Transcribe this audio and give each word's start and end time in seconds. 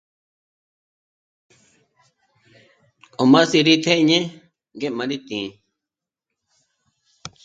K'o 3.15 3.23
m'â 3.31 3.41
sî 3.49 3.59
rí 3.67 3.75
t'éñe 3.83 4.19
ngé 4.79 4.87
m'a 4.93 5.05
rí 5.09 5.17
tí'i 5.27 5.47